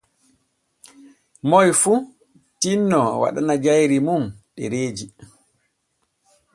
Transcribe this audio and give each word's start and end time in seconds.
Moy 1.49 1.69
fu 1.81 1.93
tinno 2.59 3.01
waɗana 3.21 3.53
jayri 3.63 3.97
mun 4.05 4.23
ɗereeji. 4.55 5.05